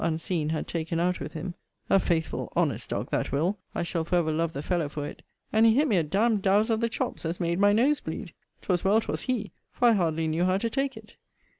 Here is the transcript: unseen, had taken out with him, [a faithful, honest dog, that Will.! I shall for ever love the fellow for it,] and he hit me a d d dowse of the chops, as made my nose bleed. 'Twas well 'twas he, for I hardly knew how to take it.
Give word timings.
unseen, 0.03 0.49
had 0.49 0.67
taken 0.67 0.99
out 0.99 1.19
with 1.19 1.33
him, 1.33 1.53
[a 1.87 1.99
faithful, 1.99 2.51
honest 2.55 2.89
dog, 2.89 3.07
that 3.11 3.31
Will.! 3.31 3.59
I 3.75 3.83
shall 3.83 4.03
for 4.03 4.15
ever 4.15 4.31
love 4.31 4.51
the 4.51 4.63
fellow 4.63 4.89
for 4.89 5.05
it,] 5.05 5.21
and 5.53 5.63
he 5.63 5.75
hit 5.75 5.87
me 5.87 5.95
a 5.97 6.01
d 6.01 6.09
d 6.09 6.37
dowse 6.37 6.71
of 6.71 6.79
the 6.79 6.89
chops, 6.89 7.23
as 7.23 7.39
made 7.39 7.59
my 7.59 7.71
nose 7.71 7.99
bleed. 7.99 8.33
'Twas 8.63 8.83
well 8.83 8.99
'twas 8.99 9.21
he, 9.21 9.51
for 9.71 9.89
I 9.89 9.93
hardly 9.93 10.25
knew 10.27 10.43
how 10.45 10.57
to 10.57 10.71
take 10.71 10.97
it. 10.97 11.17